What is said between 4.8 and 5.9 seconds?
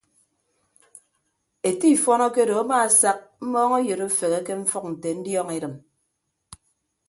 nte ndiọñ edịm.